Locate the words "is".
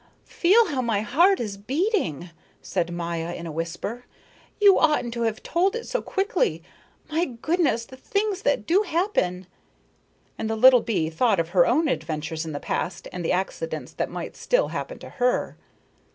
1.39-1.57